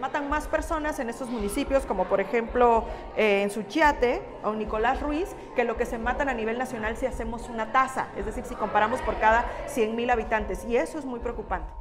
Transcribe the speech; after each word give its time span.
Matan 0.00 0.28
más 0.28 0.46
personas 0.46 0.98
en 1.00 1.10
estos 1.10 1.28
municipios, 1.28 1.84
como 1.84 2.04
por 2.04 2.20
ejemplo 2.20 2.84
eh, 3.16 3.42
en 3.42 3.50
Suchiate 3.50 4.22
o 4.44 4.52
Nicolás 4.52 5.00
Ruiz, 5.00 5.34
que 5.56 5.64
lo 5.64 5.76
que 5.76 5.86
se 5.86 5.98
matan 5.98 6.28
a 6.28 6.34
nivel 6.34 6.56
nacional 6.56 6.96
si 6.96 7.06
hacemos 7.06 7.48
una 7.48 7.72
tasa, 7.72 8.08
es 8.16 8.24
decir, 8.24 8.44
si 8.44 8.54
comparamos 8.54 9.00
por 9.00 9.18
cada 9.18 9.44
100.000 9.68 10.12
habitantes. 10.12 10.64
Y 10.64 10.76
eso 10.76 10.98
es 10.98 11.04
muy 11.04 11.20
preocupante. 11.20 11.72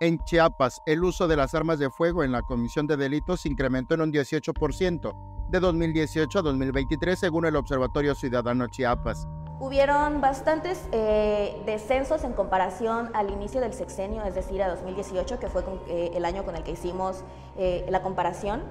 En 0.00 0.18
Chiapas, 0.24 0.80
el 0.86 1.04
uso 1.04 1.28
de 1.28 1.36
las 1.36 1.54
armas 1.54 1.78
de 1.78 1.90
fuego 1.90 2.24
en 2.24 2.32
la 2.32 2.40
comisión 2.40 2.86
de 2.86 2.96
delitos 2.96 3.44
incrementó 3.44 3.94
en 3.94 4.00
un 4.00 4.12
18% 4.12 5.48
de 5.50 5.60
2018 5.60 6.38
a 6.38 6.42
2023, 6.42 7.18
según 7.18 7.44
el 7.44 7.56
Observatorio 7.56 8.14
Ciudadano 8.14 8.68
Chiapas. 8.68 9.28
Hubieron 9.60 10.22
bastantes 10.22 10.82
eh, 10.90 11.54
descensos 11.66 12.24
en 12.24 12.32
comparación 12.32 13.10
al 13.12 13.28
inicio 13.28 13.60
del 13.60 13.74
sexenio, 13.74 14.24
es 14.24 14.34
decir, 14.34 14.62
a 14.62 14.68
2018, 14.70 15.38
que 15.38 15.48
fue 15.48 15.62
eh, 15.86 16.12
el 16.14 16.24
año 16.24 16.46
con 16.46 16.56
el 16.56 16.62
que 16.62 16.70
hicimos 16.70 17.24
eh, 17.58 17.84
la 17.90 18.00
comparación. 18.00 18.62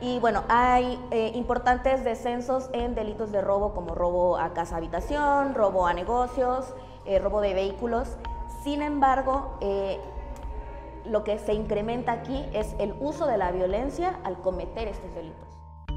Y 0.00 0.20
bueno, 0.20 0.44
hay 0.48 0.96
importantes 1.34 2.04
descensos 2.04 2.70
en 2.72 2.94
delitos 2.94 3.32
de 3.32 3.40
robo 3.40 3.74
como 3.74 3.96
robo 3.96 4.38
a 4.38 4.54
casa 4.54 4.76
habitación, 4.76 5.56
robo 5.56 5.88
a 5.88 5.92
negocios, 5.92 6.72
robo 7.20 7.40
de 7.40 7.52
vehículos. 7.52 8.16
Sin 8.62 8.80
embargo, 8.80 9.58
lo 11.04 11.24
que 11.24 11.40
se 11.40 11.52
incrementa 11.52 12.12
aquí 12.12 12.44
es 12.52 12.76
el 12.78 12.94
uso 13.00 13.26
de 13.26 13.38
la 13.38 13.50
violencia 13.50 14.20
al 14.22 14.40
cometer 14.40 14.86
estos 14.86 15.12
delitos. 15.16 15.48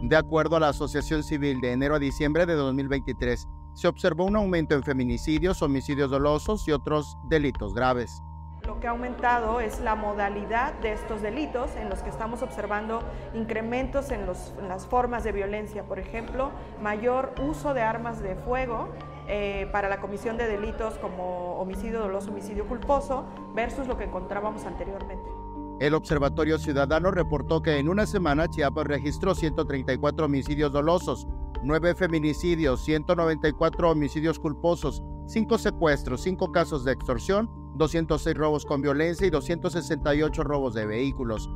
De 0.01 0.15
acuerdo 0.15 0.55
a 0.55 0.59
la 0.59 0.69
Asociación 0.69 1.21
Civil 1.21 1.61
de 1.61 1.73
enero 1.73 1.93
a 1.93 1.99
diciembre 1.99 2.47
de 2.47 2.55
2023, 2.55 3.47
se 3.73 3.87
observó 3.87 4.25
un 4.25 4.35
aumento 4.35 4.75
en 4.75 4.83
feminicidios, 4.83 5.61
homicidios 5.61 6.11
dolosos 6.11 6.67
y 6.67 6.71
otros 6.71 7.17
delitos 7.23 7.73
graves. 7.73 8.21
Lo 8.65 8.79
que 8.79 8.87
ha 8.87 8.91
aumentado 8.91 9.59
es 9.59 9.79
la 9.79 9.95
modalidad 9.95 10.73
de 10.81 10.93
estos 10.93 11.21
delitos 11.21 11.75
en 11.75 11.89
los 11.89 12.03
que 12.03 12.09
estamos 12.09 12.43
observando 12.43 13.01
incrementos 13.33 14.11
en, 14.11 14.27
las 14.27 14.85
formas 14.85 15.23
de 15.23 15.31
violencia, 15.31 15.83
por 15.83 15.97
ejemplo, 15.97 16.51
mayor 16.81 17.33
uso 17.41 17.73
de 17.73 17.81
armas 17.81 18.21
de 18.21 18.35
fuego 18.35 18.89
eh, 19.27 19.67
para 19.71 19.89
la 19.89 19.99
comisión 19.99 20.37
de 20.37 20.47
delitos 20.47 20.95
como 20.99 21.55
homicidio 21.55 22.01
doloso, 22.01 22.29
homicidio 22.29 22.67
culposo, 22.67 23.25
versus 23.55 23.87
lo 23.87 23.97
que 23.97 24.03
encontrábamos 24.03 24.65
anteriormente. 24.65 25.25
El 25.79 25.95
Observatorio 25.95 26.59
Ciudadano 26.59 27.09
reportó 27.09 27.63
que 27.63 27.79
en 27.79 27.89
una 27.89 28.05
semana 28.05 28.47
Chiapas 28.47 28.85
registró 28.85 29.33
134 29.33 30.25
homicidios 30.27 30.71
dolosos, 30.71 31.27
9 31.63 31.93
feminicidios, 31.93 32.83
194 32.83 33.91
homicidios 33.91 34.39
culposos, 34.39 35.03
5 35.27 35.59
secuestros, 35.59 36.21
5 36.21 36.51
casos 36.51 36.83
de 36.83 36.91
extorsión, 36.91 37.49
206 37.75 38.35
robos 38.35 38.65
con 38.65 38.81
violencia 38.81 39.27
y 39.27 39.29
268 39.29 40.43
robos 40.43 40.73
de 40.73 40.87
vehículos. 40.87 41.49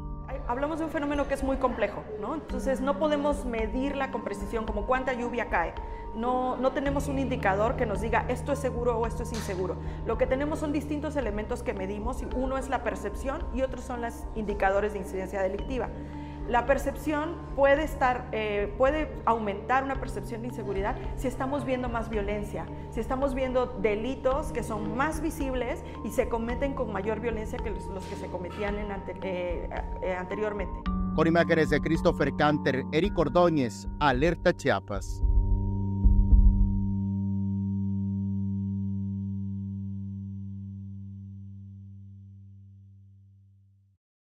Hablamos 0.48 0.78
de 0.78 0.86
un 0.86 0.92
fenómeno 0.92 1.28
que 1.28 1.34
es 1.34 1.44
muy 1.44 1.58
complejo, 1.58 2.04
¿no? 2.22 2.36
Entonces 2.36 2.80
no 2.80 3.00
podemos 3.00 3.46
medirla 3.46 4.12
con 4.12 4.24
precisión 4.24 4.66
como 4.66 4.86
cuánta 4.86 5.14
lluvia 5.14 5.50
cae. 5.50 5.74
No, 6.16 6.56
no 6.56 6.72
tenemos 6.72 7.08
un 7.08 7.18
indicador 7.18 7.76
que 7.76 7.88
nos 7.88 8.02
diga 8.02 8.26
esto 8.30 8.52
es 8.52 8.60
seguro 8.60 9.00
o 9.00 9.08
esto 9.08 9.24
es 9.24 9.34
inseguro. 9.34 9.76
Lo 10.06 10.20
que 10.20 10.28
tenemos 10.28 10.60
son 10.60 10.72
distintos 10.72 11.16
elementos 11.16 11.64
que 11.64 11.74
medimos 11.74 12.22
y 12.22 12.28
uno 12.36 12.60
es 12.60 12.70
la 12.70 12.84
percepción 12.84 13.44
y 13.56 13.64
otros 13.64 13.84
son 13.84 14.02
los 14.02 14.24
indicadores 14.36 14.94
de 14.94 15.00
incidencia 15.00 15.42
delictiva. 15.42 15.90
La 16.48 16.68
percepción 16.68 17.36
puede, 17.56 17.84
estar, 17.84 18.30
eh, 18.32 18.72
puede 18.78 19.12
aumentar 19.26 19.84
una 19.84 19.96
percepción 19.96 20.42
de 20.42 20.50
inseguridad 20.50 20.96
si 21.18 21.28
estamos 21.28 21.66
viendo 21.66 21.90
más 21.90 22.10
violencia, 22.10 22.68
si 22.92 23.00
estamos 23.00 23.34
viendo 23.34 23.66
delitos 23.66 24.52
que 24.52 24.62
son 24.62 24.96
más 24.96 25.22
visibles 25.22 25.84
y 26.04 26.12
se 26.12 26.30
cometen 26.30 26.74
con 26.74 26.94
mayor 26.94 27.20
violencia 27.20 27.58
que 27.58 27.72
los, 27.72 28.06
que 28.06 28.16
se 28.16 28.28
cometían 28.28 28.78
en 28.78 28.92
eh, 29.24 29.70
eh, 30.04 30.16
anteriormente. 30.16 30.74
Con 31.16 31.28
imágenes 31.28 31.72
de 31.72 31.80
Christopher 31.80 32.32
Canter, 32.36 32.84
Eric 32.92 33.18
Ordóñez, 33.18 33.88
Alerta 34.00 34.54
Chiapas. 34.54 35.25